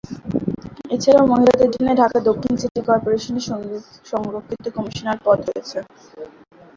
[0.91, 3.41] এছাড়াও মহিলাদের জন্য ঢাকা দক্ষিণ সিটি কর্পোরেশনে
[4.11, 5.77] সংরক্ষিত কমিশনার পদ রয়েছে।